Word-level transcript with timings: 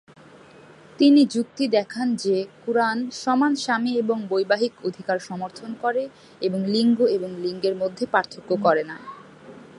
তিনি 0.99 1.21
যুক্তি 1.25 1.65
দেখান 1.67 2.07
যে 2.15 2.35
কুরআন 2.63 2.97
সমান 3.13 3.53
স্বামী 3.55 3.91
এবং 3.97 4.17
বৈবাহিক 4.29 4.73
অধিকার 4.85 5.17
সমর্থন 5.19 5.71
করে 5.81 6.03
এবং 6.41 6.59
লিঙ্গ 6.65 6.99
এবং 7.07 7.29
লিঙ্গের 7.35 7.75
মধ্যে 7.75 8.03
পার্থক্য 8.05 8.49
করে 8.63 8.83
না। 8.83 8.97